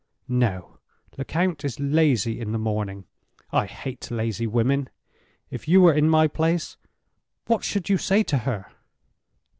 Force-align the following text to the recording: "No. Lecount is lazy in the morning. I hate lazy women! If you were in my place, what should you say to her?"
"No. 0.27 0.79
Lecount 1.15 1.63
is 1.63 1.79
lazy 1.79 2.39
in 2.39 2.53
the 2.53 2.57
morning. 2.57 3.05
I 3.51 3.67
hate 3.67 4.09
lazy 4.09 4.47
women! 4.47 4.89
If 5.51 5.67
you 5.67 5.79
were 5.79 5.93
in 5.93 6.09
my 6.09 6.27
place, 6.27 6.75
what 7.45 7.63
should 7.63 7.87
you 7.87 7.99
say 7.99 8.23
to 8.23 8.39
her?" 8.39 8.71